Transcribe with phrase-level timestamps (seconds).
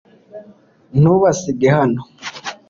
[0.99, 2.01] ntubasige hano